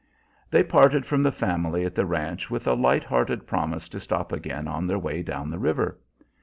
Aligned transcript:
They 0.49 0.63
parted 0.63 1.05
from 1.05 1.21
the 1.21 1.31
family 1.31 1.85
at 1.85 1.93
the 1.93 2.07
ranch 2.07 2.49
with 2.49 2.65
a 2.65 2.73
light 2.73 3.03
hearted 3.03 3.45
promise 3.45 3.87
to 3.89 3.99
stop 3.99 4.31
again 4.31 4.67
on 4.67 4.87
their 4.87 4.97
way 4.97 5.21
down 5.21 5.51
the 5.51 5.59
river. 5.59 5.99